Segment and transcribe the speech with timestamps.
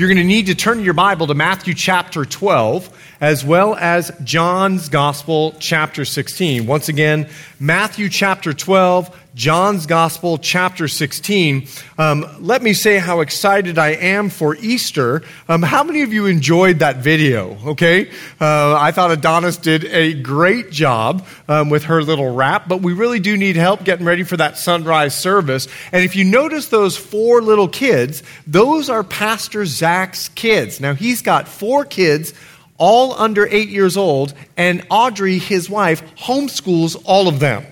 [0.00, 4.10] You're going to need to turn your Bible to Matthew chapter 12 as well as
[4.24, 6.64] John's Gospel chapter 16.
[6.66, 11.66] Once again, Matthew chapter 12, John's Gospel, chapter 16.
[11.96, 15.22] Um, let me say how excited I am for Easter.
[15.48, 17.56] Um, how many of you enjoyed that video?
[17.68, 18.10] Okay.
[18.38, 22.92] Uh, I thought Adonis did a great job um, with her little rap, but we
[22.92, 25.68] really do need help getting ready for that sunrise service.
[25.90, 30.80] And if you notice those four little kids, those are Pastor Zach's kids.
[30.80, 32.34] Now, he's got four kids
[32.76, 37.64] all under eight years old, and Audrey, his wife, homeschools all of them.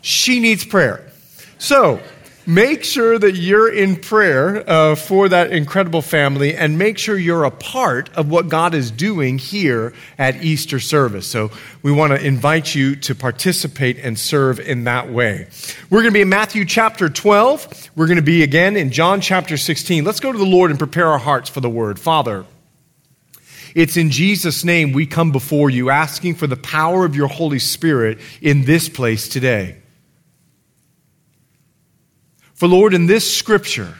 [0.00, 1.10] She needs prayer.
[1.62, 2.00] So,
[2.44, 7.44] make sure that you're in prayer uh, for that incredible family and make sure you're
[7.44, 11.28] a part of what God is doing here at Easter service.
[11.28, 15.46] So, we want to invite you to participate and serve in that way.
[15.88, 17.90] We're going to be in Matthew chapter 12.
[17.94, 20.04] We're going to be again in John chapter 16.
[20.04, 22.00] Let's go to the Lord and prepare our hearts for the word.
[22.00, 22.44] Father,
[23.76, 27.60] it's in Jesus' name we come before you asking for the power of your Holy
[27.60, 29.76] Spirit in this place today.
[32.62, 33.96] For Lord, in this scripture,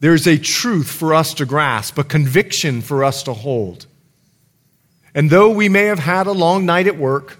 [0.00, 3.84] there's a truth for us to grasp, a conviction for us to hold.
[5.14, 7.36] And though we may have had a long night at work,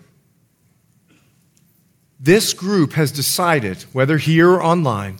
[2.20, 5.18] this group has decided, whether here or online,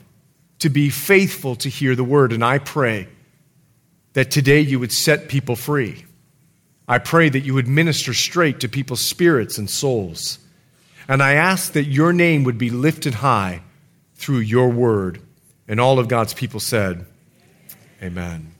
[0.59, 2.31] to be faithful to hear the word.
[2.31, 3.09] And I pray
[4.13, 6.05] that today you would set people free.
[6.87, 10.39] I pray that you would minister straight to people's spirits and souls.
[11.09, 13.63] And I ask that your name would be lifted high
[14.23, 15.21] through your word.
[15.67, 17.05] And all of God's people said,
[18.01, 18.53] Amen.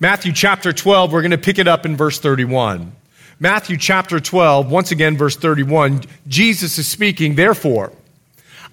[0.00, 2.92] Matthew chapter 12, we're going to pick it up in verse 31.
[3.38, 7.92] Matthew chapter 12, once again, verse 31, Jesus is speaking, therefore,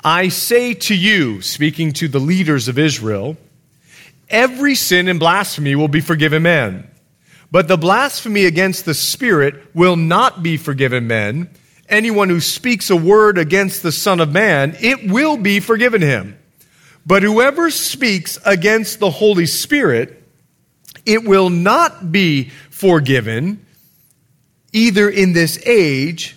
[0.03, 3.37] I say to you, speaking to the leaders of Israel,
[4.29, 6.89] every sin and blasphemy will be forgiven men.
[7.51, 11.49] But the blasphemy against the Spirit will not be forgiven men
[11.89, 16.39] anyone who speaks a word against the Son of Man, it will be forgiven him.
[17.05, 20.23] But whoever speaks against the Holy Spirit,
[21.05, 23.65] it will not be forgiven
[24.71, 26.35] either in this age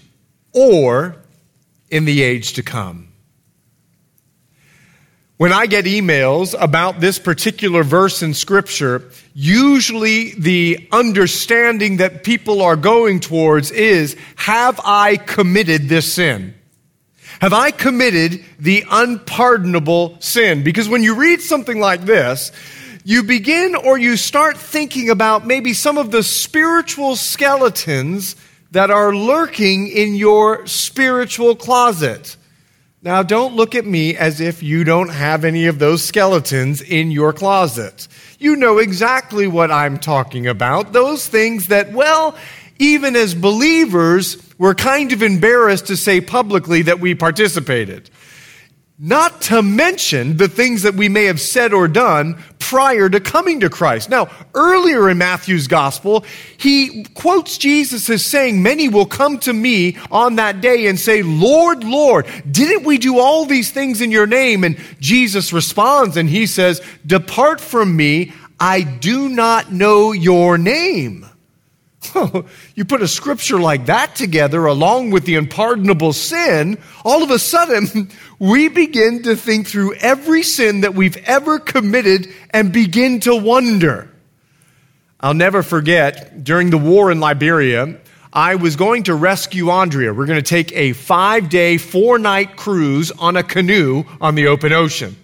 [0.52, 1.16] or
[1.90, 3.05] in the age to come.
[5.38, 12.62] When I get emails about this particular verse in Scripture, usually the understanding that people
[12.62, 16.54] are going towards is Have I committed this sin?
[17.42, 20.64] Have I committed the unpardonable sin?
[20.64, 22.50] Because when you read something like this,
[23.04, 28.36] you begin or you start thinking about maybe some of the spiritual skeletons
[28.70, 32.38] that are lurking in your spiritual closet.
[33.06, 37.12] Now, don't look at me as if you don't have any of those skeletons in
[37.12, 38.08] your closet.
[38.40, 40.92] You know exactly what I'm talking about.
[40.92, 42.36] Those things that, well,
[42.80, 48.10] even as believers, we're kind of embarrassed to say publicly that we participated.
[48.98, 53.60] Not to mention the things that we may have said or done prior to coming
[53.60, 54.08] to Christ.
[54.08, 56.24] Now, earlier in Matthew's gospel,
[56.56, 61.22] he quotes Jesus as saying, Many will come to me on that day and say,
[61.22, 64.64] Lord, Lord, didn't we do all these things in your name?
[64.64, 71.26] And Jesus responds and he says, Depart from me, I do not know your name.
[72.74, 77.38] you put a scripture like that together along with the unpardonable sin, all of a
[77.38, 83.34] sudden we begin to think through every sin that we've ever committed and begin to
[83.34, 84.10] wonder.
[85.20, 87.98] I'll never forget during the war in Liberia,
[88.33, 90.12] I was going to rescue Andrea.
[90.12, 94.48] We're going to take a five day, four night cruise on a canoe on the
[94.48, 95.16] open ocean.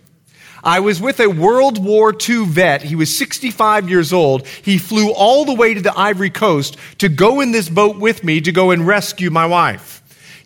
[0.64, 2.82] I was with a World War II vet.
[2.82, 4.46] He was 65 years old.
[4.46, 8.22] He flew all the way to the Ivory Coast to go in this boat with
[8.22, 10.01] me to go and rescue my wife.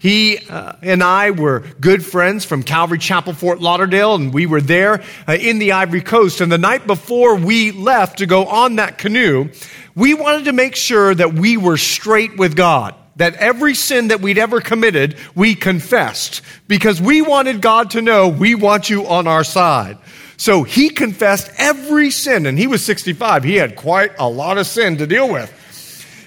[0.07, 4.61] He uh, and I were good friends from Calvary Chapel, Fort Lauderdale, and we were
[4.61, 6.41] there uh, in the Ivory Coast.
[6.41, 9.49] And the night before we left to go on that canoe,
[9.97, 14.21] we wanted to make sure that we were straight with God that every sin that
[14.21, 19.27] we'd ever committed, we confessed because we wanted God to know we want you on
[19.27, 19.99] our side.
[20.37, 23.43] So he confessed every sin, and he was 65.
[23.43, 25.51] He had quite a lot of sin to deal with.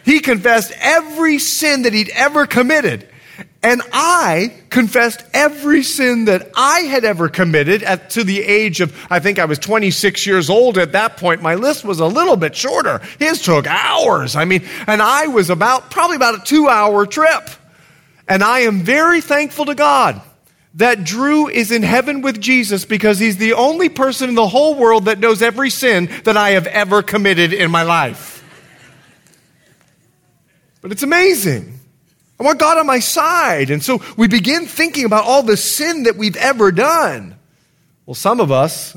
[0.04, 3.08] He confessed every sin that he'd ever committed.
[3.62, 8.96] And I confessed every sin that I had ever committed at, to the age of,
[9.10, 11.42] I think I was 26 years old at that point.
[11.42, 13.02] My list was a little bit shorter.
[13.20, 14.38] His took hours.
[14.38, 17.50] I mean, and I was about, probably about a two hour trip.
[18.30, 20.22] And I am very thankful to God
[20.76, 24.76] that Drew is in heaven with Jesus because he's the only person in the whole
[24.76, 28.38] world that knows every sin that I have ever committed in my life.
[30.82, 31.79] But it's amazing.
[32.40, 33.70] I want God on my side.
[33.70, 37.36] And so we begin thinking about all the sin that we've ever done.
[38.06, 38.96] Well, some of us,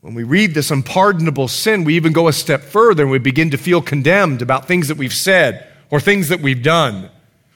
[0.00, 3.50] when we read this unpardonable sin, we even go a step further and we begin
[3.50, 7.08] to feel condemned about things that we've said or things that we've done.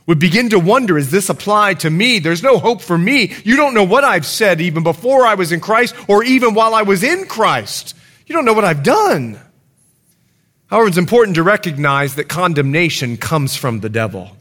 [0.06, 2.18] We begin to wonder, is this applied to me?
[2.18, 3.32] There's no hope for me.
[3.44, 6.74] You don't know what I've said even before I was in Christ or even while
[6.74, 7.94] I was in Christ.
[8.26, 9.38] You don't know what I've done.
[10.66, 14.36] However, it's important to recognize that condemnation comes from the devil.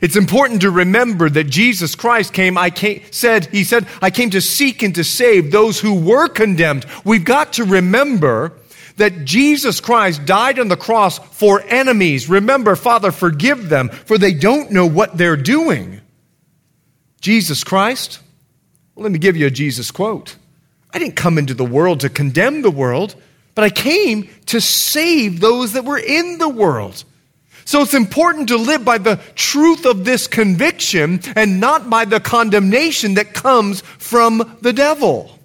[0.00, 4.30] It's important to remember that Jesus Christ came, I came, said, He said, I came
[4.30, 6.86] to seek and to save those who were condemned.
[7.04, 8.52] We've got to remember
[8.96, 12.28] that Jesus Christ died on the cross for enemies.
[12.28, 16.00] Remember, Father, forgive them, for they don't know what they're doing.
[17.20, 18.20] Jesus Christ,
[18.94, 20.36] well, let me give you a Jesus quote.
[20.92, 23.14] I didn't come into the world to condemn the world,
[23.54, 27.04] but I came to save those that were in the world.
[27.66, 32.20] So it's important to live by the truth of this conviction and not by the
[32.20, 35.36] condemnation that comes from the devil.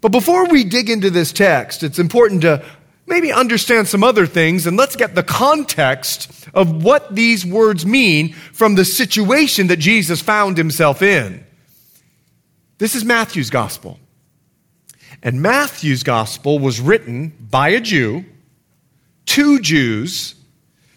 [0.00, 2.64] But before we dig into this text, it's important to
[3.08, 8.34] maybe understand some other things and let's get the context of what these words mean
[8.52, 11.44] from the situation that Jesus found himself in.
[12.78, 13.98] This is Matthew's gospel.
[15.24, 18.24] And Matthew's gospel was written by a Jew
[19.26, 20.36] to Jews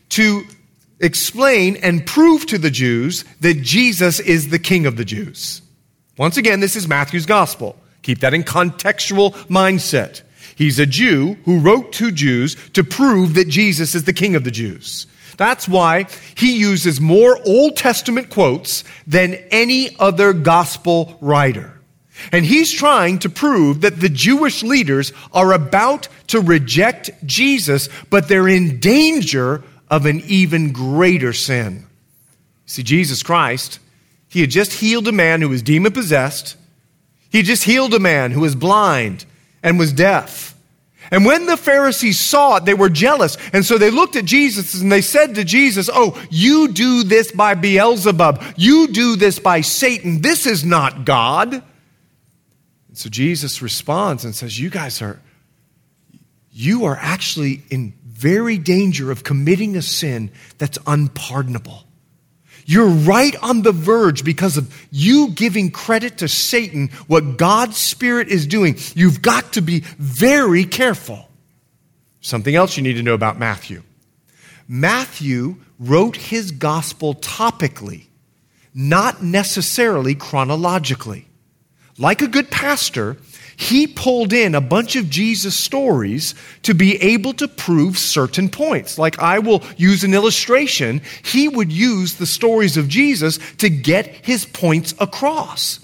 [0.09, 0.43] to
[0.99, 5.61] explain and prove to the Jews that Jesus is the King of the Jews.
[6.17, 7.75] Once again, this is Matthew's gospel.
[8.01, 10.21] Keep that in contextual mindset.
[10.55, 14.43] He's a Jew who wrote to Jews to prove that Jesus is the King of
[14.43, 15.07] the Jews.
[15.37, 16.05] That's why
[16.35, 21.73] he uses more Old Testament quotes than any other gospel writer.
[22.31, 28.29] And he's trying to prove that the Jewish leaders are about to reject Jesus, but
[28.29, 31.85] they're in danger of an even greater sin.
[32.65, 33.79] See, Jesus Christ,
[34.27, 36.57] he had just healed a man who was demon possessed.
[37.29, 39.25] He just healed a man who was blind
[39.61, 40.55] and was deaf.
[41.11, 43.37] And when the Pharisees saw it, they were jealous.
[43.53, 47.31] And so they looked at Jesus and they said to Jesus, Oh, you do this
[47.31, 48.43] by Beelzebub.
[48.55, 50.21] You do this by Satan.
[50.21, 51.53] This is not God.
[51.53, 55.19] And so Jesus responds and says, You guys are,
[56.51, 57.93] you are actually in
[58.25, 61.83] very danger of committing a sin that's unpardonable.
[62.66, 68.30] You're right on the verge because of you giving credit to Satan, what God's Spirit
[68.30, 68.77] is doing.
[68.95, 71.30] You've got to be very careful.
[72.22, 73.83] Something else you need to know about Matthew.
[74.68, 78.06] Matthew wrote his gospel topically,
[78.74, 81.27] not necessarily chronologically.
[82.00, 83.18] Like a good pastor,
[83.57, 88.97] he pulled in a bunch of Jesus stories to be able to prove certain points.
[88.97, 94.07] Like I will use an illustration, he would use the stories of Jesus to get
[94.07, 95.79] his points across.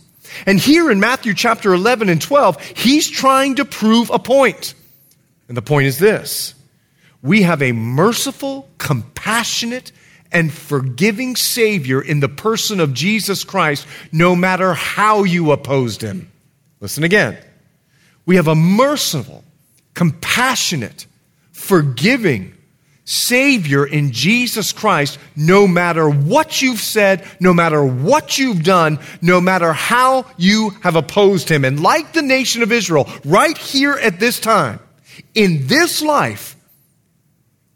[0.45, 4.73] And here in Matthew chapter 11 and 12, he's trying to prove a point.
[5.47, 6.55] And the point is this
[7.21, 9.91] we have a merciful, compassionate,
[10.31, 16.31] and forgiving Savior in the person of Jesus Christ, no matter how you opposed him.
[16.79, 17.37] Listen again.
[18.25, 19.43] We have a merciful,
[19.93, 21.05] compassionate,
[21.51, 22.55] forgiving
[23.03, 29.41] Savior in Jesus Christ, no matter what you've said, no matter what you've done, no
[29.41, 31.65] matter how you have opposed Him.
[31.65, 34.79] And like the nation of Israel, right here at this time,
[35.33, 36.55] in this life,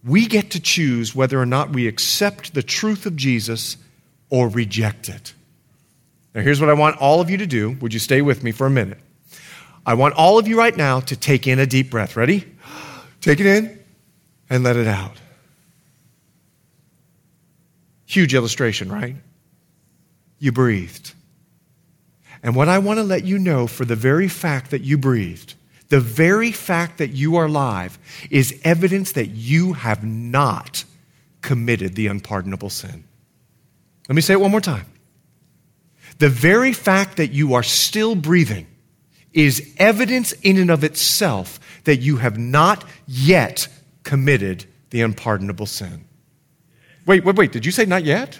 [0.05, 3.77] we get to choose whether or not we accept the truth of Jesus
[4.29, 5.33] or reject it.
[6.33, 7.71] Now, here's what I want all of you to do.
[7.81, 8.99] Would you stay with me for a minute?
[9.85, 12.15] I want all of you right now to take in a deep breath.
[12.15, 12.45] Ready?
[13.21, 13.79] Take it in
[14.49, 15.17] and let it out.
[18.05, 19.15] Huge illustration, right?
[20.39, 21.13] You breathed.
[22.41, 25.55] And what I want to let you know for the very fact that you breathed,
[25.89, 27.97] the very fact that you are alive,
[28.29, 30.83] is evidence that you have not
[31.41, 33.03] committed the unpardonable sin.
[34.07, 34.85] Let me say it one more time.
[36.19, 38.67] The very fact that you are still breathing
[39.35, 43.67] is evidence in and of itself that you have not yet
[44.03, 46.05] committed the unpardonable sin.
[47.05, 48.39] Wait, wait, wait, did you say not yet?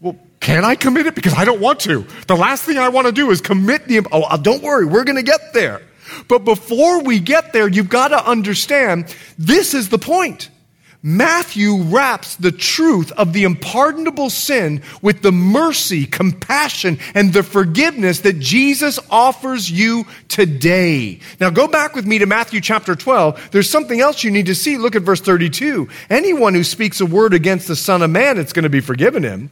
[0.00, 1.14] Well, can I commit it?
[1.14, 2.06] Because I don't want to.
[2.28, 4.06] The last thing I want to do is commit the.
[4.12, 5.82] Oh, uh, don't worry, we're going to get there.
[6.28, 10.50] But before we get there, you've got to understand this is the point.
[11.02, 18.20] Matthew wraps the truth of the unpardonable sin with the mercy, compassion, and the forgiveness
[18.20, 21.20] that Jesus offers you today.
[21.38, 23.50] Now go back with me to Matthew chapter 12.
[23.52, 24.76] There's something else you need to see.
[24.76, 25.88] Look at verse 32.
[26.10, 29.22] Anyone who speaks a word against the Son of Man, it's going to be forgiven
[29.22, 29.50] him.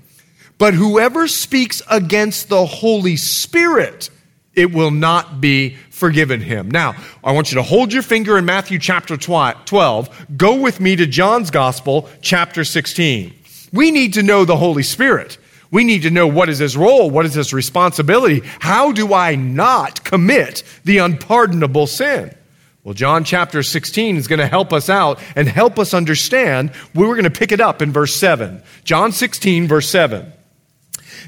[0.59, 4.11] But whoever speaks against the Holy Spirit,
[4.57, 6.71] it will not be forgiven him.
[6.71, 10.27] Now, I want you to hold your finger in Matthew chapter 12.
[10.37, 13.35] Go with me to John's Gospel, chapter 16.
[13.73, 15.39] We need to know the Holy Spirit.
[15.71, 18.41] We need to know what is his role, what is his responsibility.
[18.61, 22.35] How do I not commit the unpardonable sin?
[22.83, 26.71] Well, John chapter 16 is going to help us out and help us understand.
[26.95, 28.63] We're going to pick it up in verse 7.
[28.85, 30.33] John 16, verse 7.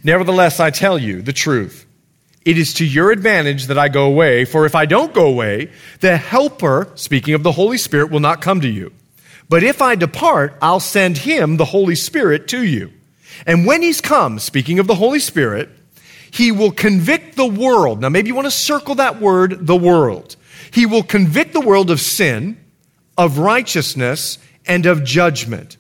[0.05, 1.88] Nevertheless, I tell you the truth.
[2.45, 5.71] It is to your advantage that I go away, for if I don't go away,
[6.01, 8.93] the Helper, speaking of the Holy Spirit, will not come to you.
[9.49, 12.93] But if I depart, I'll send him, the Holy Spirit, to you.
[13.47, 15.71] And when he's come, speaking of the Holy Spirit,
[16.31, 18.01] he will convict the world.
[18.01, 20.37] Now, maybe you want to circle that word, the world.
[20.71, 22.59] He will convict the world of sin,
[23.17, 25.77] of righteousness, and of judgment.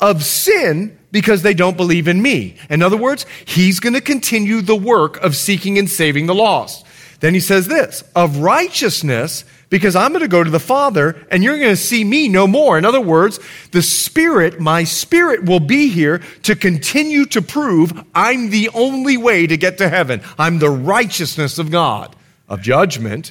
[0.00, 2.56] Of sin, because they don't believe in me.
[2.68, 6.84] In other words, he's going to continue the work of seeking and saving the lost.
[7.20, 11.44] Then he says this of righteousness, because I'm going to go to the Father and
[11.44, 12.76] you're going to see me no more.
[12.76, 13.38] In other words,
[13.70, 19.46] the Spirit, my Spirit will be here to continue to prove I'm the only way
[19.46, 20.20] to get to heaven.
[20.36, 22.16] I'm the righteousness of God,
[22.48, 23.30] of judgment,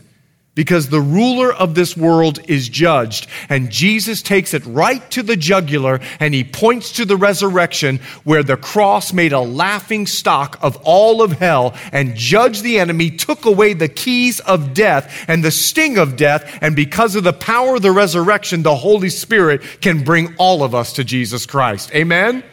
[0.55, 3.27] because the ruler of this world is judged.
[3.50, 8.43] And Jesus takes it right to the jugular and he points to the resurrection where
[8.43, 13.45] the cross made a laughing stock of all of hell and judged the enemy, took
[13.45, 16.60] away the keys of death and the sting of death.
[16.62, 20.75] And because of the power of the resurrection, the Holy Spirit can bring all of
[20.75, 21.93] us to Jesus Christ.
[21.95, 22.43] Amen?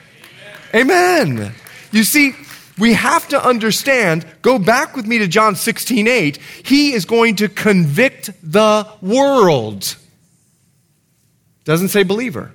[0.74, 1.38] Amen.
[1.38, 1.54] Amen.
[1.92, 2.32] You see,
[2.80, 6.36] we have to understand, go back with me to John 16, 8.
[6.64, 9.96] He is going to convict the world.
[11.64, 12.52] Doesn't say believer,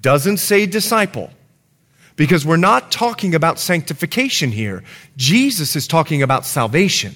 [0.00, 1.30] doesn't say disciple.
[2.16, 4.82] Because we're not talking about sanctification here.
[5.18, 7.14] Jesus is talking about salvation.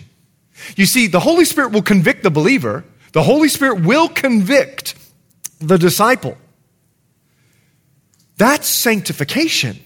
[0.76, 4.94] You see, the Holy Spirit will convict the believer, the Holy Spirit will convict
[5.58, 6.36] the disciple.
[8.36, 9.80] That's sanctification.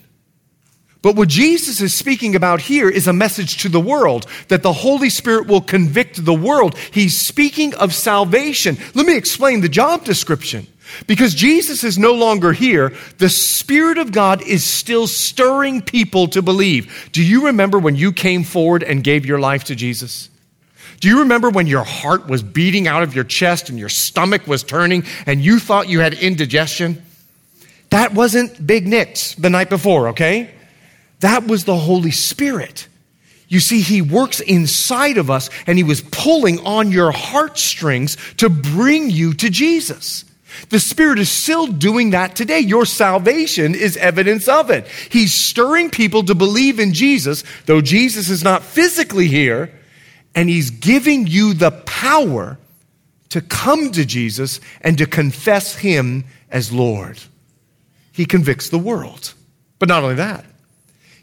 [1.04, 4.72] But what Jesus is speaking about here is a message to the world that the
[4.72, 6.78] Holy Spirit will convict the world.
[6.78, 8.78] He's speaking of salvation.
[8.94, 10.66] Let me explain the job description.
[11.06, 16.40] Because Jesus is no longer here, the Spirit of God is still stirring people to
[16.40, 17.10] believe.
[17.12, 20.30] Do you remember when you came forward and gave your life to Jesus?
[21.00, 24.46] Do you remember when your heart was beating out of your chest and your stomach
[24.46, 27.02] was turning and you thought you had indigestion?
[27.90, 30.50] That wasn't Big Nick's the night before, okay?
[31.24, 32.86] That was the Holy Spirit.
[33.48, 38.50] You see, He works inside of us and He was pulling on your heartstrings to
[38.50, 40.26] bring you to Jesus.
[40.68, 42.60] The Spirit is still doing that today.
[42.60, 44.86] Your salvation is evidence of it.
[45.08, 49.72] He's stirring people to believe in Jesus, though Jesus is not physically here,
[50.34, 52.58] and He's giving you the power
[53.30, 57.18] to come to Jesus and to confess Him as Lord.
[58.12, 59.32] He convicts the world.
[59.78, 60.44] But not only that,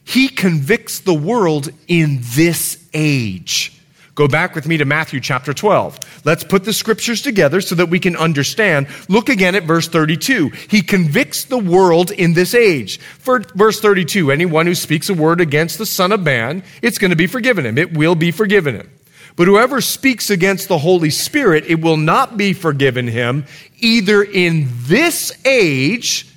[0.04, 3.78] he convicts the world in this age.
[4.14, 5.98] Go back with me to Matthew chapter 12.
[6.26, 8.88] Let's put the scriptures together so that we can understand.
[9.08, 10.50] Look again at verse 32.
[10.50, 13.00] He convicts the world in this age.
[13.00, 17.12] For verse 32, anyone who speaks a word against the Son of Man, it's going
[17.12, 17.78] to be forgiven him.
[17.78, 18.92] It will be forgiven him.
[19.38, 23.46] But whoever speaks against the Holy Spirit, it will not be forgiven him
[23.80, 26.28] either in this age,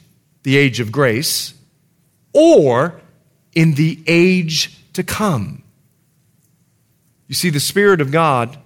[0.45, 1.55] the age of grace,
[2.33, 3.01] or
[3.55, 5.63] in the age to come.
[7.29, 8.59] You see, the Spirit of God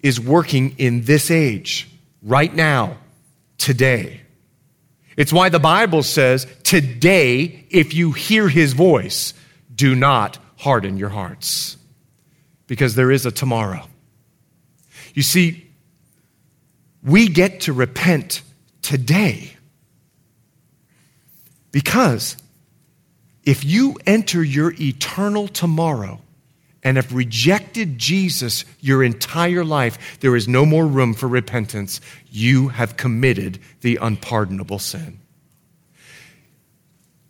[0.00, 1.88] is working in this age,
[2.22, 2.98] right now,
[3.58, 4.20] today.
[5.16, 9.34] It's why the Bible says, today, if you hear his voice,
[9.74, 11.76] do not harden your hearts.
[12.66, 13.86] Because there is a tomorrow.
[15.14, 15.66] You see,
[17.02, 18.42] we get to repent
[18.82, 19.52] today
[21.72, 22.36] because
[23.46, 26.20] if you enter your eternal tomorrow
[26.82, 32.00] and have rejected Jesus your entire life, there is no more room for repentance.
[32.28, 35.20] You have committed the unpardonable sin.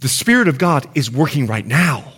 [0.00, 2.12] The Spirit of God is working right now.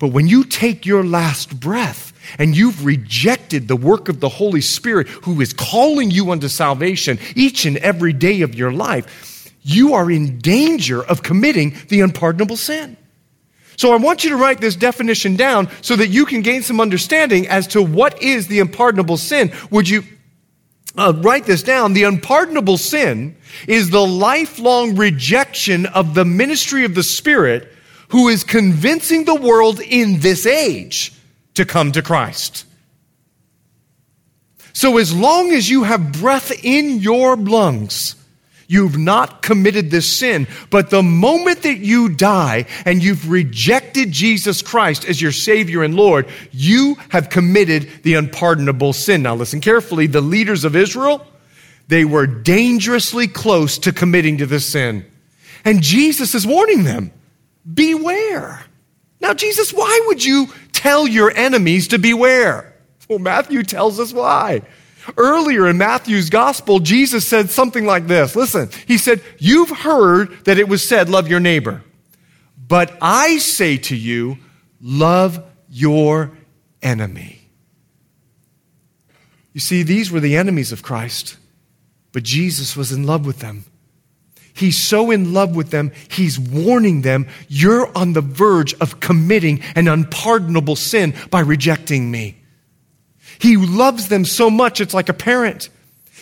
[0.00, 4.60] But when you take your last breath and you've rejected the work of the Holy
[4.60, 9.94] Spirit who is calling you unto salvation each and every day of your life, you
[9.94, 12.96] are in danger of committing the unpardonable sin.
[13.80, 16.82] So I want you to write this definition down so that you can gain some
[16.82, 19.54] understanding as to what is the unpardonable sin.
[19.70, 20.02] Would you
[20.98, 21.94] uh, write this down?
[21.94, 27.72] The unpardonable sin is the lifelong rejection of the ministry of the Spirit
[28.10, 31.14] who is convincing the world in this age
[31.54, 32.66] to come to Christ.
[34.74, 38.14] So as long as you have breath in your lungs,
[38.70, 40.46] You've not committed this sin.
[40.70, 45.96] But the moment that you die and you've rejected Jesus Christ as your Savior and
[45.96, 49.24] Lord, you have committed the unpardonable sin.
[49.24, 50.06] Now listen carefully.
[50.06, 51.26] The leaders of Israel,
[51.88, 55.04] they were dangerously close to committing to this sin.
[55.64, 57.10] And Jesus is warning them,
[57.74, 58.64] beware.
[59.20, 62.72] Now, Jesus, why would you tell your enemies to beware?
[63.08, 64.62] Well, Matthew tells us why.
[65.16, 68.36] Earlier in Matthew's gospel, Jesus said something like this.
[68.36, 71.82] Listen, he said, You've heard that it was said, love your neighbor.
[72.68, 74.38] But I say to you,
[74.80, 76.30] love your
[76.82, 77.40] enemy.
[79.52, 81.36] You see, these were the enemies of Christ,
[82.12, 83.64] but Jesus was in love with them.
[84.54, 89.62] He's so in love with them, he's warning them, you're on the verge of committing
[89.74, 92.39] an unpardonable sin by rejecting me.
[93.40, 95.70] He loves them so much, it's like a parent.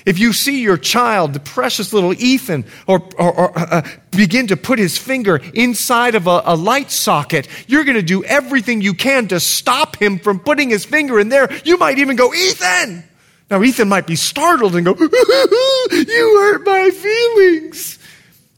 [0.07, 3.83] If you see your child, the precious little Ethan, or, or, or uh, uh
[4.13, 8.25] begin to put his finger inside of a, a light socket, you're going to do
[8.25, 11.53] everything you can to stop him from putting his finger in there.
[11.65, 13.05] You might even go, Ethan!
[13.51, 17.99] Now, Ethan might be startled and go, You hurt my feelings.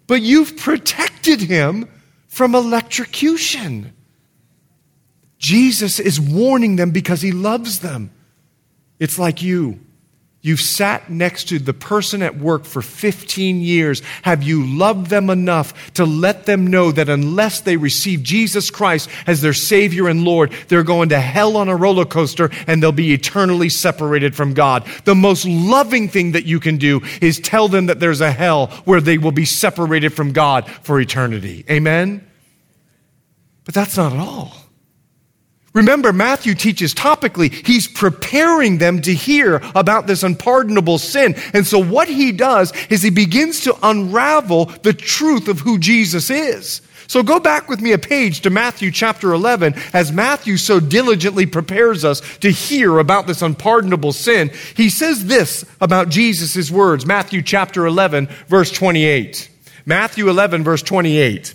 [0.07, 1.89] But you've protected him
[2.29, 3.93] from electrocution.
[5.39, 8.11] Jesus is warning them because he loves them.
[9.01, 9.81] It's like you.
[10.43, 14.01] You've sat next to the person at work for 15 years.
[14.23, 19.11] Have you loved them enough to let them know that unless they receive Jesus Christ
[19.27, 22.91] as their Savior and Lord, they're going to hell on a roller coaster and they'll
[22.91, 24.87] be eternally separated from God?
[25.05, 28.69] The most loving thing that you can do is tell them that there's a hell
[28.87, 31.67] where they will be separated from God for eternity.
[31.69, 32.27] Amen?
[33.65, 34.60] But that's not at all.
[35.73, 37.53] Remember, Matthew teaches topically.
[37.65, 41.37] He's preparing them to hear about this unpardonable sin.
[41.55, 46.29] And so what he does is he begins to unravel the truth of who Jesus
[46.29, 46.83] is.
[47.07, 51.45] So go back with me a page to Matthew chapter 11 as Matthew so diligently
[51.45, 54.51] prepares us to hear about this unpardonable sin.
[54.77, 59.51] He says this about Jesus' words, Matthew chapter 11 verse 28.
[59.87, 61.55] Matthew 11 verse 28.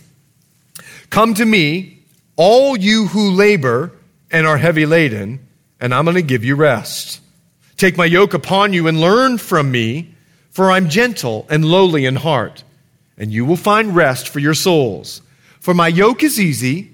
[1.09, 2.03] Come to me,
[2.35, 3.93] all you who labor
[4.31, 5.47] and are heavy laden,
[5.79, 7.21] and I'm going to give you rest.
[7.77, 10.13] Take my yoke upon you and learn from me,
[10.49, 12.63] for I'm gentle and lowly in heart,
[13.17, 15.21] and you will find rest for your souls.
[15.59, 16.91] For my yoke is easy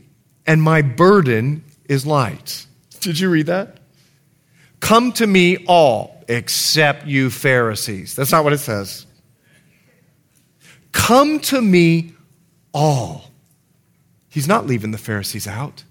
[0.47, 2.65] and my burden is light.
[3.01, 3.77] Did you read that?
[4.79, 8.15] Come to me all, except you Pharisees.
[8.15, 9.05] That's not what it says.
[10.91, 12.13] Come to me
[12.73, 13.25] all.
[14.29, 15.83] He's not leaving the Pharisees out.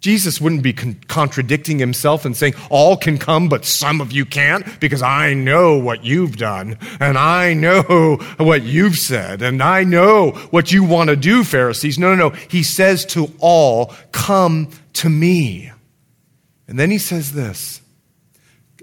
[0.00, 4.24] Jesus wouldn't be con- contradicting himself and saying, All can come, but some of you
[4.24, 9.82] can't, because I know what you've done, and I know what you've said, and I
[9.82, 11.98] know what you want to do, Pharisees.
[11.98, 12.36] No, no, no.
[12.48, 15.72] He says to all, Come to me.
[16.68, 17.82] And then he says this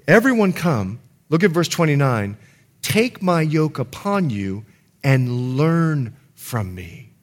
[0.08, 0.99] Everyone come,
[1.30, 2.38] look at verse 29,
[2.82, 4.65] take my yoke upon you
[5.04, 7.14] and learn from me.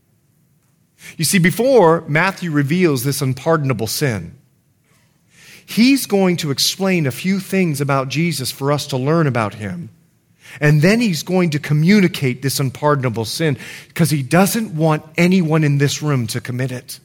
[1.17, 4.37] You see, before Matthew reveals this unpardonable sin,
[5.67, 9.91] he's going to explain a few things about Jesus for us to learn about him.
[10.61, 13.57] And then he's going to communicate this unpardonable sin
[13.89, 17.01] because he doesn't want anyone in this room to commit it.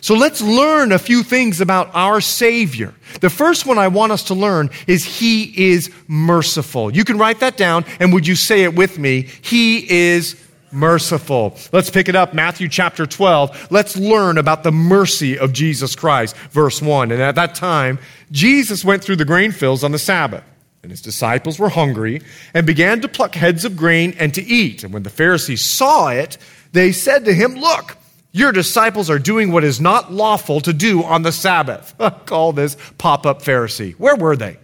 [0.00, 2.92] So let's learn a few things about our Savior.
[3.22, 6.94] The first one I want us to learn is He is merciful.
[6.94, 9.30] You can write that down, and would you say it with me?
[9.40, 10.38] He is
[10.74, 11.56] merciful.
[11.72, 13.70] Let's pick it up, Matthew chapter 12.
[13.70, 17.12] Let's learn about the mercy of Jesus Christ, verse 1.
[17.12, 17.98] And at that time,
[18.32, 20.44] Jesus went through the grain fields on the Sabbath.
[20.82, 22.20] And his disciples were hungry
[22.52, 24.84] and began to pluck heads of grain and to eat.
[24.84, 26.36] And when the Pharisees saw it,
[26.72, 27.96] they said to him, Look,
[28.34, 31.94] Your disciples are doing what is not lawful to do on the Sabbath.
[32.26, 33.92] Call this pop up Pharisee.
[33.94, 34.58] Where were they?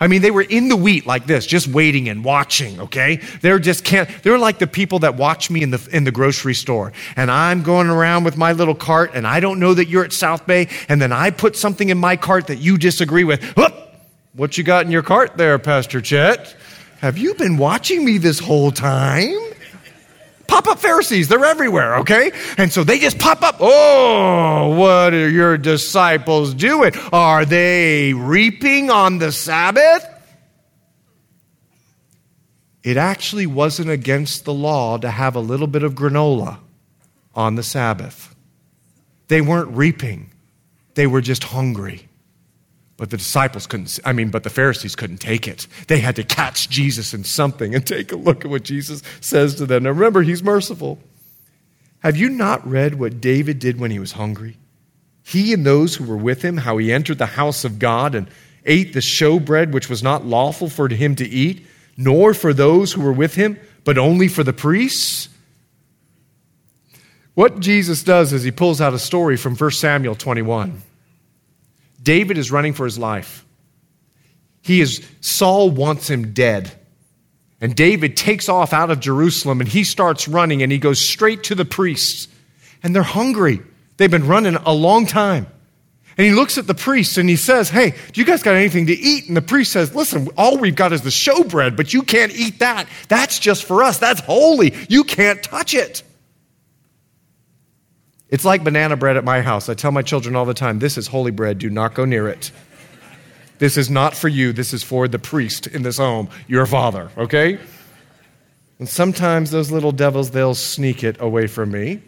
[0.00, 3.16] I mean, they were in the wheat like this, just waiting and watching, okay?
[3.40, 6.54] They're just can't, they're like the people that watch me in the, in the grocery
[6.54, 6.92] store.
[7.16, 10.12] And I'm going around with my little cart, and I don't know that you're at
[10.12, 13.42] South Bay, and then I put something in my cart that you disagree with.
[14.34, 16.54] What you got in your cart there, Pastor Chet?
[17.00, 19.34] Have you been watching me this whole time?
[20.48, 22.32] Pop up Pharisees, they're everywhere, okay?
[22.56, 23.56] And so they just pop up.
[23.60, 26.92] Oh, what are your disciples doing?
[27.12, 30.06] Are they reaping on the Sabbath?
[32.82, 36.58] It actually wasn't against the law to have a little bit of granola
[37.34, 38.34] on the Sabbath.
[39.28, 40.30] They weren't reaping,
[40.94, 42.05] they were just hungry.
[42.96, 45.66] But the disciples couldn't, I mean, but the Pharisees couldn't take it.
[45.88, 49.54] They had to catch Jesus in something and take a look at what Jesus says
[49.56, 49.82] to them.
[49.82, 50.98] Now remember, he's merciful.
[52.00, 54.56] Have you not read what David did when he was hungry?
[55.24, 58.28] He and those who were with him, how he entered the house of God and
[58.64, 63.02] ate the showbread which was not lawful for him to eat, nor for those who
[63.02, 65.28] were with him, but only for the priests?
[67.34, 70.82] What Jesus does is he pulls out a story from 1 Samuel 21.
[72.06, 73.44] David is running for his life.
[74.62, 76.70] He is, Saul wants him dead.
[77.60, 81.42] And David takes off out of Jerusalem and he starts running and he goes straight
[81.44, 82.28] to the priests.
[82.84, 83.60] And they're hungry.
[83.96, 85.48] They've been running a long time.
[86.16, 88.86] And he looks at the priests and he says, Hey, do you guys got anything
[88.86, 89.26] to eat?
[89.26, 92.60] And the priest says, Listen, all we've got is the showbread, but you can't eat
[92.60, 92.86] that.
[93.08, 93.98] That's just for us.
[93.98, 94.76] That's holy.
[94.88, 96.04] You can't touch it.
[98.28, 99.68] It's like banana bread at my house.
[99.68, 101.58] I tell my children all the time this is holy bread.
[101.58, 102.50] Do not go near it.
[103.58, 104.52] This is not for you.
[104.52, 107.58] This is for the priest in this home, your father, okay?
[108.78, 112.02] And sometimes those little devils, they'll sneak it away from me.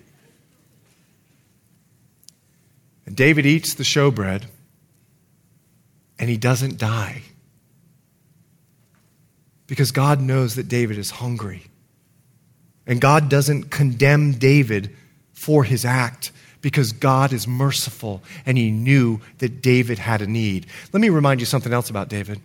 [3.06, 4.42] And David eats the showbread,
[6.18, 7.22] and he doesn't die.
[9.66, 11.64] Because God knows that David is hungry.
[12.86, 14.94] And God doesn't condemn David
[15.38, 20.66] for his act because God is merciful and he knew that David had a need.
[20.92, 22.40] Let me remind you something else about David.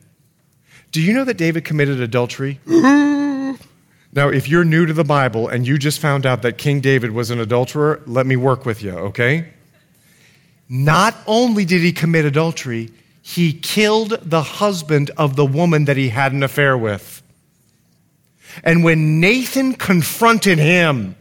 [0.91, 2.59] Do you know that David committed adultery?
[2.67, 3.57] now,
[4.29, 7.31] if you're new to the Bible and you just found out that King David was
[7.31, 9.49] an adulterer, let me work with you, okay?
[10.69, 12.91] Not only did he commit adultery,
[13.23, 17.23] he killed the husband of the woman that he had an affair with.
[18.63, 21.15] And when Nathan confronted him,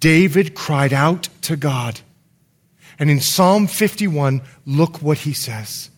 [0.00, 2.00] David cried out to God.
[2.98, 5.90] And in Psalm 51, look what he says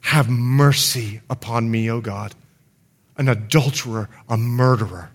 [0.00, 2.34] Have mercy upon me, O God,
[3.16, 5.10] an adulterer, a murderer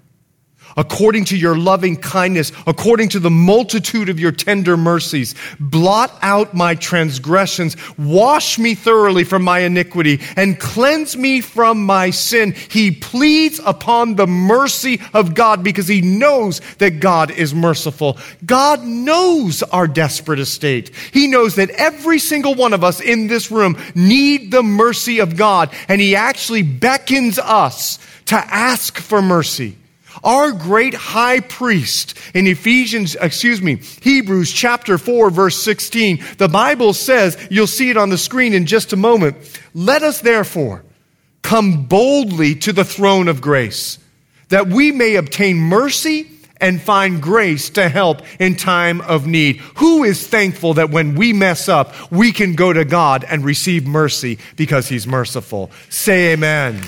[0.79, 5.35] according to your loving kindness, according to the multitude of your tender mercies.
[5.59, 12.09] Blot out my transgressions, wash me thoroughly from my iniquity, and cleanse me from my
[12.09, 12.53] sin.
[12.53, 18.17] He pleads upon the mercy of God because he knows that God is merciful.
[18.45, 20.95] God knows our desperate estate.
[21.11, 25.35] He knows that every single one of us in this room need the mercy of
[25.35, 29.75] God, and he actually beckons us to ask for mercy.
[30.23, 36.93] Our great high priest in Ephesians, excuse me, Hebrews chapter 4, verse 16, the Bible
[36.93, 39.37] says, you'll see it on the screen in just a moment,
[39.73, 40.83] let us therefore
[41.41, 43.97] come boldly to the throne of grace,
[44.49, 46.29] that we may obtain mercy
[46.61, 49.57] and find grace to help in time of need.
[49.77, 53.87] Who is thankful that when we mess up, we can go to God and receive
[53.87, 55.71] mercy because He's merciful?
[55.89, 56.81] Say amen.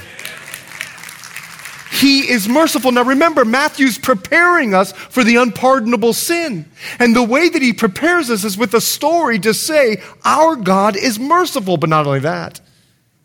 [2.01, 2.91] He is merciful.
[2.91, 6.65] Now remember, Matthew's preparing us for the unpardonable sin.
[6.97, 10.97] And the way that he prepares us is with a story to say, our God
[10.97, 11.77] is merciful.
[11.77, 12.59] But not only that,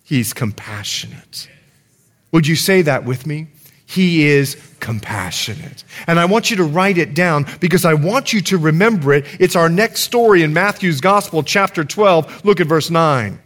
[0.05, 1.49] he's compassionate.
[2.33, 3.47] Would you say that with me?
[3.87, 5.83] He is compassionate.
[6.07, 9.25] And I want you to write it down because I want you to remember it.
[9.41, 12.45] It's our next story in Matthew's Gospel, chapter 12.
[12.45, 13.39] Look at verse 9.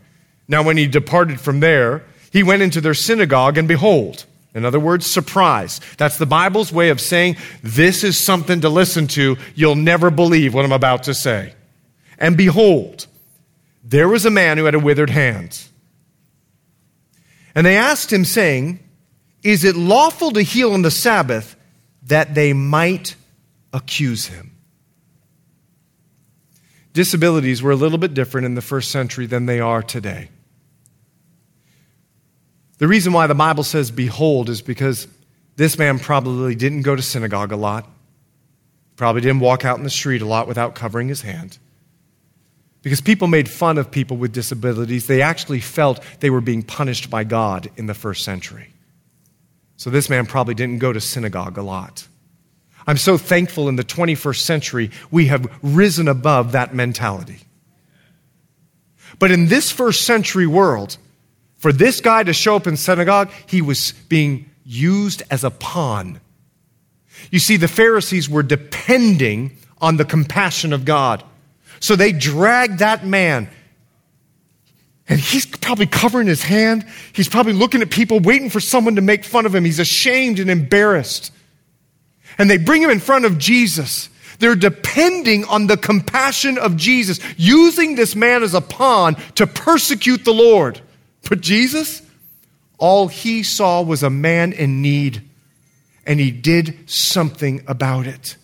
[0.49, 4.81] Now, when he departed from there, he went into their synagogue, and behold, in other
[4.81, 5.81] words, surprise.
[5.97, 9.37] That's the Bible's way of saying, this is something to listen to.
[9.55, 11.55] You'll never believe what I'm about to say.
[12.19, 13.07] And behold,
[13.85, 15.59] there was a man who had a withered hand.
[17.55, 18.81] And they asked him, saying,
[19.43, 21.57] Is it lawful to heal on the Sabbath
[22.05, 23.17] that they might
[23.73, 24.57] accuse him?
[26.93, 30.29] Disabilities were a little bit different in the first century than they are today.
[32.81, 35.07] The reason why the Bible says behold is because
[35.57, 37.87] this man probably didn't go to synagogue a lot,
[38.97, 41.59] probably didn't walk out in the street a lot without covering his hand.
[42.81, 47.11] Because people made fun of people with disabilities, they actually felt they were being punished
[47.11, 48.73] by God in the first century.
[49.77, 52.09] So this man probably didn't go to synagogue a lot.
[52.87, 57.41] I'm so thankful in the 21st century we have risen above that mentality.
[59.19, 60.97] But in this first century world,
[61.61, 66.21] for this guy to show up in synagogue, he was being used as a pawn.
[67.31, 71.23] You see, the Pharisees were depending on the compassion of God.
[71.79, 73.51] So they dragged that man.
[75.07, 76.87] And he's probably covering his hand.
[77.13, 79.65] He's probably looking at people, waiting for someone to make fun of him.
[79.65, 81.31] He's ashamed and embarrassed.
[82.39, 84.09] And they bring him in front of Jesus.
[84.39, 90.25] They're depending on the compassion of Jesus, using this man as a pawn to persecute
[90.25, 90.81] the Lord.
[91.29, 92.03] But Jesus,
[92.79, 95.23] all he saw was a man in need,
[96.07, 98.37] and he did something about it.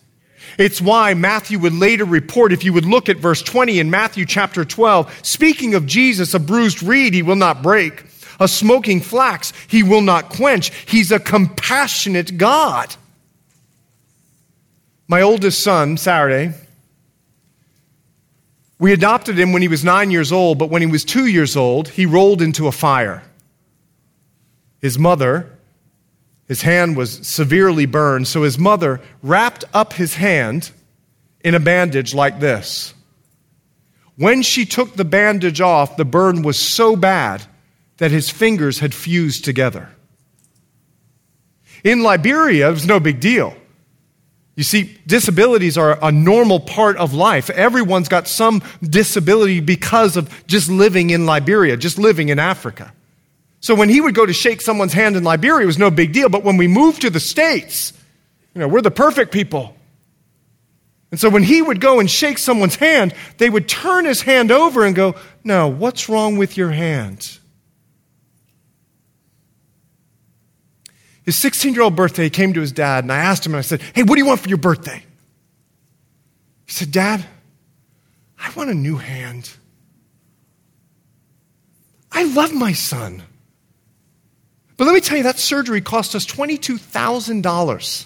[0.57, 4.25] It's why Matthew would later report, if you would look at verse 20 in Matthew
[4.25, 8.05] chapter 12, speaking of Jesus, a bruised reed he will not break,
[8.39, 10.71] a smoking flax he will not quench.
[10.85, 12.95] He's a compassionate God.
[15.07, 16.53] My oldest son, Saturday,
[18.79, 21.55] we adopted him when he was nine years old, but when he was two years
[21.55, 23.23] old, he rolled into a fire.
[24.79, 25.57] His mother,
[26.47, 30.71] his hand was severely burned, so his mother wrapped up his hand
[31.41, 32.93] in a bandage like this.
[34.15, 37.43] When she took the bandage off, the burn was so bad
[37.97, 39.89] that his fingers had fused together.
[41.83, 43.55] In Liberia, it was no big deal.
[44.57, 47.51] You see, disabilities are a normal part of life.
[47.51, 52.91] Everyone's got some disability because of just living in Liberia, just living in Africa.
[53.59, 56.11] So when he would go to shake someone's hand in Liberia, it was no big
[56.11, 56.27] deal.
[56.27, 57.93] But when we moved to the States,
[58.55, 59.75] you know, we're the perfect people.
[61.11, 64.51] And so when he would go and shake someone's hand, they would turn his hand
[64.51, 67.37] over and go, No, what's wrong with your hand?
[71.27, 73.59] His 16 year old birthday, he came to his dad, and I asked him, and
[73.59, 75.03] I said, Hey, what do you want for your birthday?
[76.65, 77.25] He said, Dad,
[78.39, 79.51] I want a new hand.
[82.13, 83.23] I love my son.
[84.77, 88.05] But let me tell you, that surgery cost us $22,000.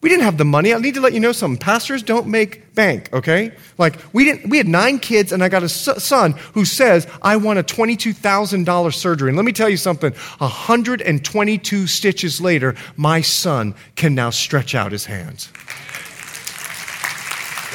[0.00, 0.72] We didn't have the money.
[0.72, 1.58] I need to let you know something.
[1.58, 3.52] Pastors don't make bank, okay?
[3.76, 7.36] Like, we, didn't, we had nine kids, and I got a son who says, I
[7.36, 9.28] want a $22,000 surgery.
[9.28, 14.90] And let me tell you something 122 stitches later, my son can now stretch out
[14.90, 15.52] his hands.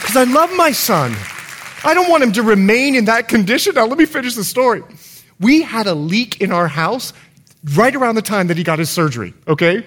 [0.01, 1.15] Because I love my son.
[1.83, 3.75] I don't want him to remain in that condition.
[3.75, 4.81] Now, let me finish the story.
[5.39, 7.13] We had a leak in our house
[7.75, 9.85] right around the time that he got his surgery, okay?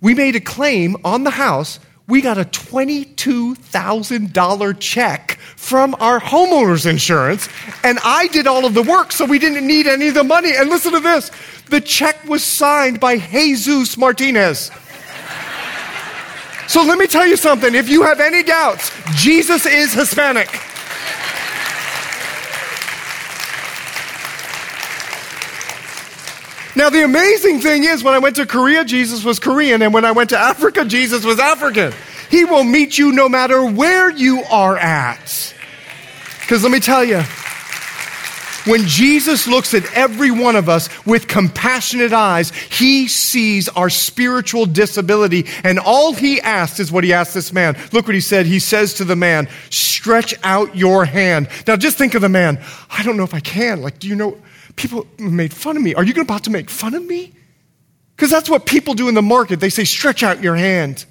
[0.00, 1.80] We made a claim on the house.
[2.06, 7.50] We got a $22,000 check from our homeowner's insurance,
[7.84, 10.56] and I did all of the work, so we didn't need any of the money.
[10.56, 11.30] And listen to this
[11.68, 14.70] the check was signed by Jesus Martinez.
[16.66, 17.74] So let me tell you something.
[17.74, 20.48] If you have any doubts, Jesus is Hispanic.
[26.78, 30.04] Now, the amazing thing is, when I went to Korea, Jesus was Korean, and when
[30.04, 31.92] I went to Africa, Jesus was African.
[32.30, 35.54] He will meet you no matter where you are at.
[36.38, 37.20] Because let me tell you,
[38.64, 44.64] when Jesus looks at every one of us with compassionate eyes, he sees our spiritual
[44.64, 45.46] disability.
[45.64, 47.76] And all he asks is what he asked this man.
[47.90, 48.46] Look what he said.
[48.46, 51.48] He says to the man, stretch out your hand.
[51.66, 52.62] Now just think of the man.
[52.88, 53.82] I don't know if I can.
[53.82, 54.38] Like, do you know?
[54.78, 55.94] People made fun of me.
[55.94, 57.34] Are you about to make fun of me?
[58.16, 59.60] Because that's what people do in the market.
[59.60, 61.04] They say, stretch out your hand.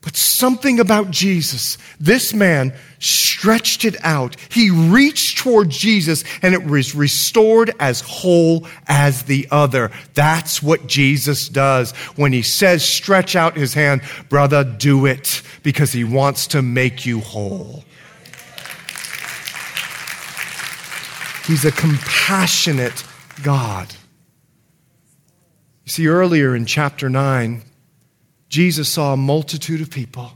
[0.00, 4.36] But something about Jesus, this man stretched it out.
[4.50, 9.90] He reached toward Jesus and it was restored as whole as the other.
[10.14, 11.90] That's what Jesus does.
[12.14, 17.04] When he says, stretch out his hand, brother, do it because he wants to make
[17.04, 17.84] you whole.
[21.46, 23.04] He's a compassionate
[23.42, 23.94] God.
[25.84, 27.62] You see, earlier in chapter 9,
[28.48, 30.32] Jesus saw a multitude of people.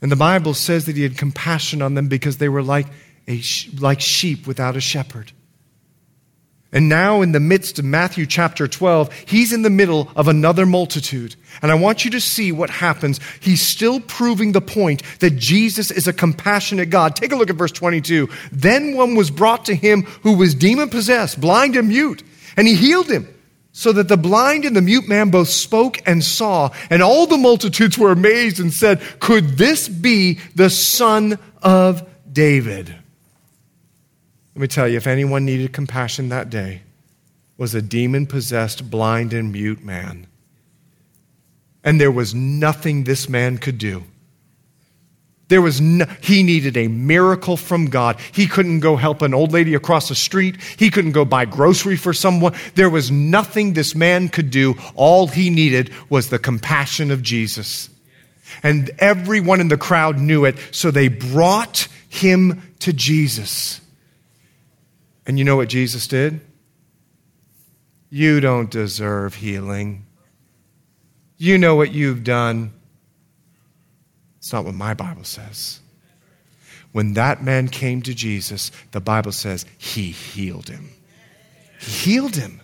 [0.00, 2.86] And the Bible says that he had compassion on them because they were like,
[3.28, 3.40] a,
[3.78, 5.30] like sheep without a shepherd.
[6.74, 10.64] And now, in the midst of Matthew chapter 12, he's in the middle of another
[10.64, 11.36] multitude.
[11.60, 13.20] And I want you to see what happens.
[13.40, 17.14] He's still proving the point that Jesus is a compassionate God.
[17.14, 18.30] Take a look at verse 22.
[18.52, 22.22] Then one was brought to him who was demon possessed, blind and mute,
[22.56, 23.28] and he healed him.
[23.74, 26.70] so that the blind and the mute man both spoke and saw.
[26.90, 33.01] And all the multitudes were amazed and said, Could this be the son of David?
[34.54, 36.82] Let me tell you, if anyone needed compassion that day,
[37.56, 40.26] was a demon possessed, blind, and mute man.
[41.84, 44.04] And there was nothing this man could do
[45.52, 48.18] there was no, he needed a miracle from God.
[48.32, 50.56] He couldn't go help an old lady across the street.
[50.78, 52.54] He couldn't go buy grocery for someone.
[52.74, 54.76] There was nothing this man could do.
[54.94, 57.90] All he needed was the compassion of Jesus.
[58.62, 63.81] And everyone in the crowd knew it, so they brought him to Jesus.
[65.26, 66.40] And you know what Jesus did?
[68.10, 70.06] You don't deserve healing.
[71.38, 72.72] You know what you've done.
[74.38, 75.80] It's not what my Bible says.
[76.92, 80.90] When that man came to Jesus, the Bible says he healed him.
[81.80, 82.60] He healed him.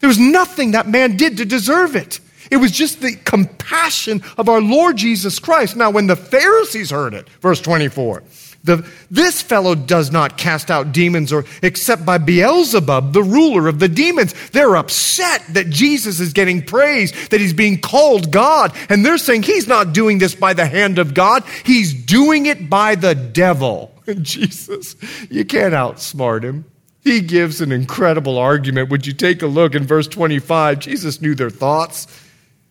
[0.00, 2.20] There was nothing that man did to deserve it.
[2.50, 5.76] It was just the compassion of our Lord Jesus Christ.
[5.76, 8.22] Now, when the Pharisees heard it, verse 24,
[8.64, 13.78] the, this fellow does not cast out demons or except by Beelzebub, the ruler of
[13.78, 14.34] the demons.
[14.50, 18.74] They're upset that Jesus is getting praise, that he's being called God.
[18.88, 21.44] And they're saying he's not doing this by the hand of God.
[21.64, 23.94] He's doing it by the devil.
[24.22, 24.96] Jesus,
[25.30, 26.64] you can't outsmart him.
[27.02, 28.88] He gives an incredible argument.
[28.88, 30.78] Would you take a look in verse 25?
[30.78, 32.06] Jesus knew their thoughts.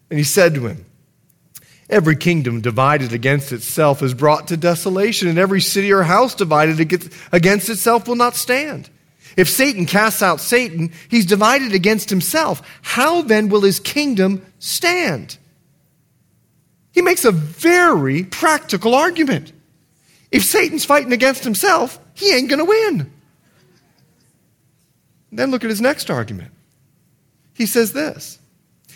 [0.10, 0.86] And he said to him,
[1.94, 6.80] Every kingdom divided against itself is brought to desolation, and every city or house divided
[6.80, 8.90] against itself will not stand.
[9.38, 12.64] If Satan casts out Satan, he's divided against himself.
[12.82, 15.38] How then will his kingdom stand?
[16.94, 19.52] He makes a very practical argument.
[20.32, 23.14] If Satan's fighting against himself, he ain't going to win.
[25.32, 26.50] Then look at his next argument.
[27.54, 28.40] He says this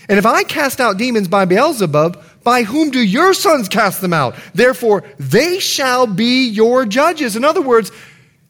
[0.09, 4.13] And if I cast out demons by Beelzebub, by whom do your sons cast them
[4.13, 4.33] out?
[4.53, 7.35] Therefore, they shall be your judges.
[7.35, 7.91] In other words,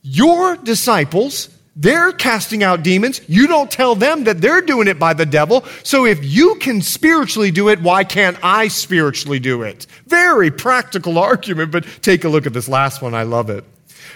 [0.03, 3.21] your disciples, they're casting out demons.
[3.27, 5.65] You don't tell them that they're doing it by the devil.
[5.81, 9.87] So if you can spiritually do it, why can't I spiritually do it?
[10.05, 13.15] Very practical argument, but take a look at this last one.
[13.15, 13.65] I love it.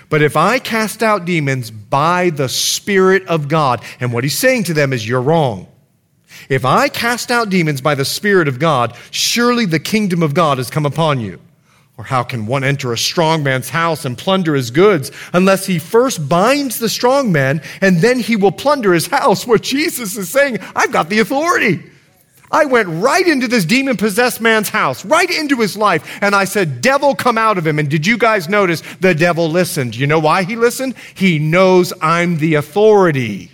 [0.10, 4.66] But if I cast out demons by the Spirit of God, and what he's saying
[4.66, 5.71] to them is, you're wrong.
[6.50, 10.58] If I cast out demons by the Spirit of God, surely the kingdom of God
[10.58, 11.40] has come upon you.
[11.98, 15.78] Or how can one enter a strong man's house and plunder his goods unless he
[15.78, 19.46] first binds the strong man and then he will plunder his house?
[19.46, 21.84] Where Jesus is saying, I've got the authority.
[22.52, 26.46] I went right into this demon possessed man's house, right into his life, and I
[26.46, 27.80] said, Devil, come out of him.
[27.80, 29.96] And did you guys notice the devil listened?
[29.96, 30.96] You know why he listened?
[31.14, 33.52] He knows I'm the authority.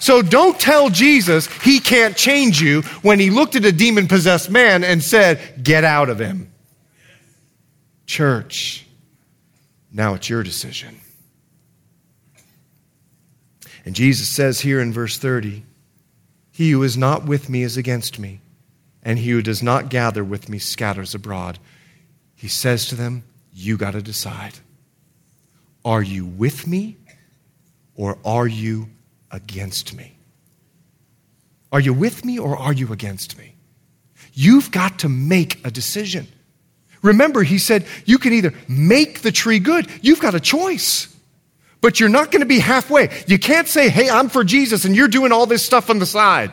[0.00, 4.50] So don't tell Jesus he can't change you when he looked at a demon possessed
[4.50, 6.52] man and said, Get out of him.
[8.06, 8.86] Church,
[9.92, 10.98] now it's your decision.
[13.84, 15.64] And Jesus says here in verse 30
[16.52, 18.40] He who is not with me is against me,
[19.02, 21.58] and he who does not gather with me scatters abroad.
[22.34, 24.54] He says to them, You got to decide.
[25.84, 26.96] Are you with me
[27.94, 28.88] or are you
[29.30, 30.16] against me?
[31.70, 33.54] Are you with me or are you against me?
[34.32, 36.26] You've got to make a decision.
[37.02, 41.14] Remember, he said you can either make the tree good, you've got a choice.
[41.80, 43.08] But you're not going to be halfway.
[43.28, 46.06] You can't say, hey, I'm for Jesus, and you're doing all this stuff on the
[46.06, 46.50] side.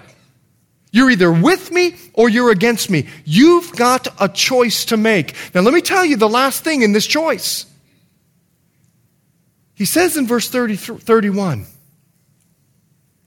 [0.92, 3.08] You're either with me or you're against me.
[3.26, 5.34] You've got a choice to make.
[5.54, 7.66] Now, let me tell you the last thing in this choice.
[9.74, 11.66] He says in verse 30, 31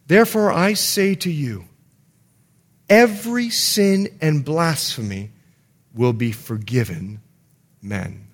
[0.09, 1.67] Therefore, I say to you,
[2.89, 5.31] every sin and blasphemy
[5.95, 7.21] will be forgiven
[7.83, 8.27] men.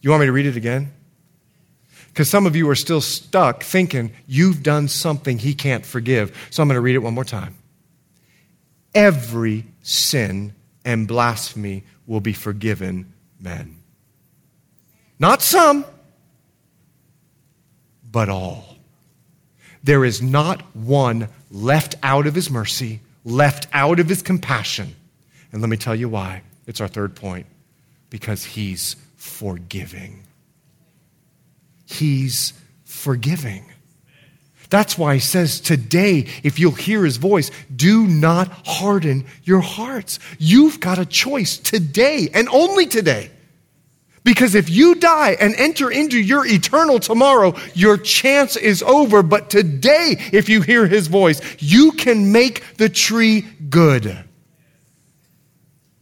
[0.00, 0.90] You want me to read it again?
[2.08, 6.34] Because some of you are still stuck thinking you've done something he can't forgive.
[6.50, 7.56] So I'm going to read it one more time.
[8.94, 13.76] Every sin and blasphemy will be forgiven men.
[15.18, 15.84] Not some,
[18.16, 18.64] but all.
[19.84, 24.96] There is not one left out of his mercy, left out of his compassion.
[25.52, 26.40] And let me tell you why.
[26.66, 27.44] It's our third point
[28.08, 30.22] because he's forgiving.
[31.84, 32.54] He's
[32.86, 33.70] forgiving.
[34.70, 40.20] That's why he says today, if you'll hear his voice, do not harden your hearts.
[40.38, 43.30] You've got a choice today and only today
[44.26, 49.22] Because if you die and enter into your eternal tomorrow, your chance is over.
[49.22, 54.18] But today, if you hear his voice, you can make the tree good.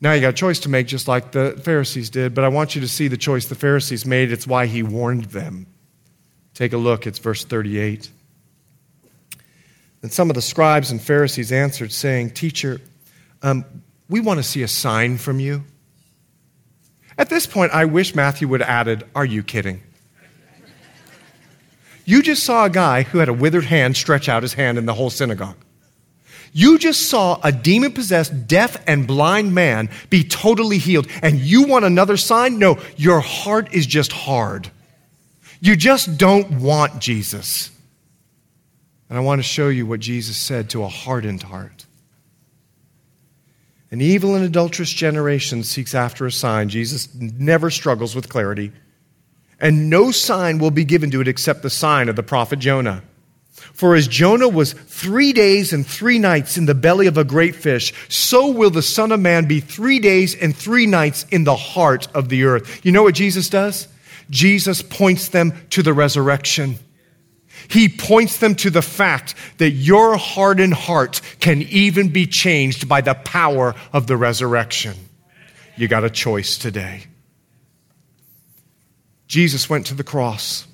[0.01, 2.75] Now you got a choice to make, just like the Pharisees did, but I want
[2.75, 4.33] you to see the choice the Pharisees made.
[4.33, 5.67] It's why he warned them.
[6.55, 8.09] Take a look, it's verse 38.
[10.01, 12.81] And some of the scribes and Pharisees answered, saying, Teacher,
[13.43, 13.67] um,
[14.09, 15.65] we want to see a sign from you.
[17.17, 19.83] At this point, I wish Matthew would have added, Are you kidding?
[22.05, 24.87] You just saw a guy who had a withered hand stretch out his hand in
[24.87, 25.57] the whole synagogue.
[26.53, 31.65] You just saw a demon possessed, deaf, and blind man be totally healed, and you
[31.65, 32.59] want another sign?
[32.59, 34.71] No, your heart is just hard.
[35.61, 37.71] You just don't want Jesus.
[39.09, 41.84] And I want to show you what Jesus said to a hardened heart.
[43.95, 46.69] An evil and adulterous generation seeks after a sign.
[46.69, 48.73] Jesus never struggles with clarity.
[49.61, 53.05] And no sign will be given to it except the sign of the prophet Jonah.
[53.53, 57.55] For as Jonah was three days and three nights in the belly of a great
[57.55, 61.55] fish, so will the Son of Man be three days and three nights in the
[61.55, 62.85] heart of the earth.
[62.85, 63.87] You know what Jesus does?
[64.29, 66.81] Jesus points them to the resurrection.
[67.69, 73.01] He points them to the fact that your hardened heart can even be changed by
[73.01, 74.95] the power of the resurrection.
[75.77, 77.05] You got a choice today.
[79.27, 80.67] Jesus went to the cross.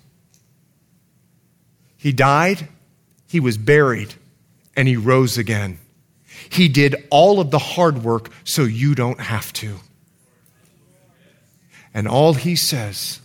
[1.96, 2.68] He died,
[3.28, 4.14] he was buried,
[4.76, 5.78] and he rose again.
[6.48, 9.76] He did all of the hard work so you don't have to.
[11.92, 13.20] And all he says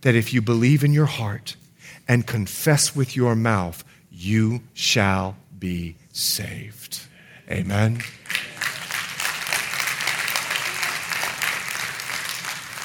[0.00, 1.56] that if you believe in your heart,
[2.08, 7.00] and confess with your mouth, you shall be saved.
[7.50, 8.02] Amen.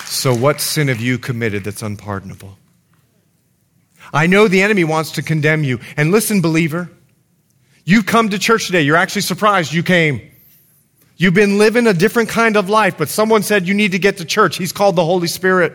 [0.05, 2.57] So, what sin have you committed that's unpardonable?
[4.13, 5.80] I know the enemy wants to condemn you.
[5.97, 6.89] And listen, believer,
[7.86, 8.82] you've come to church today.
[8.82, 10.22] You're actually surprised you came.
[11.17, 14.17] You've been living a different kind of life, but someone said you need to get
[14.17, 14.57] to church.
[14.57, 15.74] He's called the Holy Spirit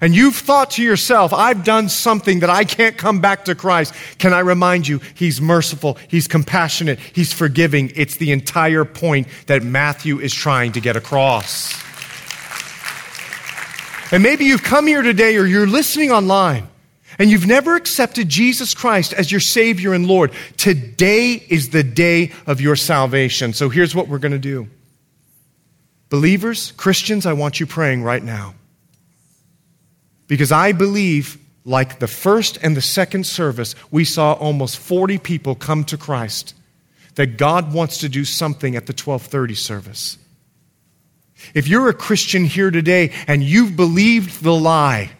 [0.00, 3.94] and you've thought to yourself, I've done something that I can't come back to Christ,
[4.18, 7.92] can I remind you, He's merciful, He's compassionate, He's forgiving.
[7.94, 11.74] It's the entire point that Matthew is trying to get across.
[14.12, 16.68] And maybe you've come here today or you're listening online
[17.18, 20.32] and you've never accepted Jesus Christ as your Savior and Lord.
[20.56, 23.52] Today is the day of your salvation.
[23.52, 24.68] So here's what we're going to do.
[26.08, 28.54] Believers, Christians, I want you praying right now.
[30.28, 35.54] Because I believe, like the first and the second service, we saw almost 40 people
[35.54, 36.54] come to Christ,
[37.14, 40.18] that God wants to do something at the 1230 service.
[41.54, 45.10] If you're a Christian here today and you've believed the lie,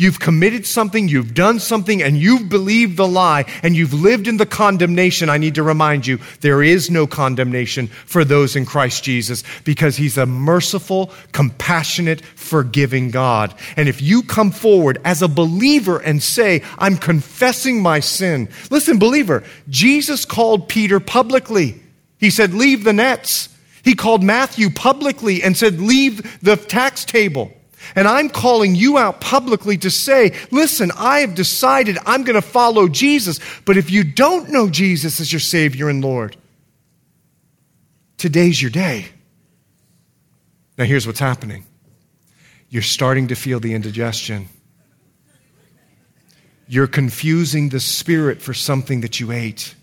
[0.00, 4.36] You've committed something, you've done something, and you've believed the lie, and you've lived in
[4.36, 5.28] the condemnation.
[5.28, 9.96] I need to remind you there is no condemnation for those in Christ Jesus because
[9.96, 13.52] He's a merciful, compassionate, forgiving God.
[13.76, 19.00] And if you come forward as a believer and say, I'm confessing my sin, listen,
[19.00, 21.82] believer, Jesus called Peter publicly.
[22.20, 23.48] He said, Leave the nets.
[23.82, 27.52] He called Matthew publicly and said, Leave the tax table.
[27.94, 32.42] And I'm calling you out publicly to say, listen, I have decided I'm going to
[32.42, 33.40] follow Jesus.
[33.64, 36.36] But if you don't know Jesus as your Savior and Lord,
[38.16, 39.06] today's your day.
[40.76, 41.64] Now, here's what's happening
[42.70, 44.48] you're starting to feel the indigestion.
[46.68, 49.74] You're confusing the Spirit for something that you ate.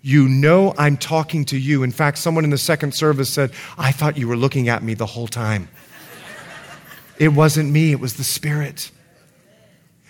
[0.00, 1.82] You know I'm talking to you.
[1.82, 4.94] In fact, someone in the second service said, I thought you were looking at me
[4.94, 5.68] the whole time.
[7.18, 8.90] It wasn't me, it was the Spirit.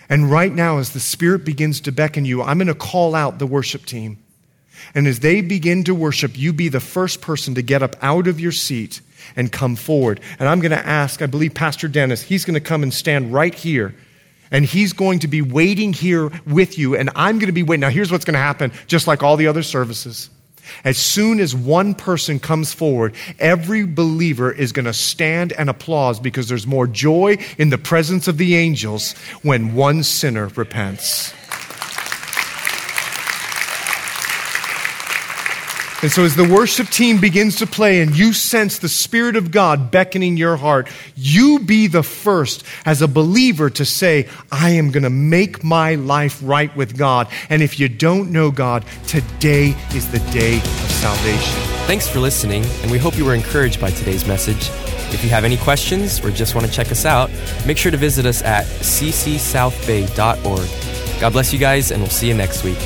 [0.09, 3.39] And right now, as the Spirit begins to beckon you, I'm going to call out
[3.39, 4.23] the worship team.
[4.93, 8.27] And as they begin to worship, you be the first person to get up out
[8.27, 9.01] of your seat
[9.35, 10.21] and come forward.
[10.39, 13.33] And I'm going to ask, I believe Pastor Dennis, he's going to come and stand
[13.33, 13.95] right here.
[14.49, 16.95] And he's going to be waiting here with you.
[16.95, 17.81] And I'm going to be waiting.
[17.81, 20.29] Now, here's what's going to happen, just like all the other services.
[20.83, 26.19] As soon as one person comes forward, every believer is going to stand and applause
[26.19, 31.33] because there's more joy in the presence of the angels when one sinner repents.
[36.03, 39.49] And so, as the worship team begins to play and you sense the Spirit of
[39.49, 44.91] God beckoning your heart, you be the first as a believer to say, I am
[44.91, 47.27] going to make my life right with God.
[47.49, 51.61] And if you don't know God, today is the day of salvation.
[51.87, 54.69] Thanks for listening, and we hope you were encouraged by today's message.
[55.11, 57.31] If you have any questions or just want to check us out,
[57.65, 61.19] make sure to visit us at ccsouthbay.org.
[61.19, 62.77] God bless you guys, and we'll see you next week.